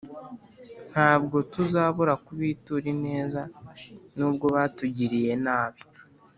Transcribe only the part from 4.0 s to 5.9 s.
nubwo batugiriye nabi